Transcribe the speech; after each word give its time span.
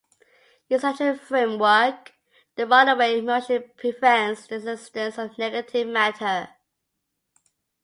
In 0.67 0.79
such 0.79 0.99
a 0.99 1.15
framework, 1.15 2.13
the 2.55 2.65
runaway 2.65 3.21
motion 3.21 3.69
prevents 3.77 4.47
the 4.47 4.55
existence 4.55 5.19
of 5.19 5.37
negative 5.37 5.87
matter. 5.89 6.49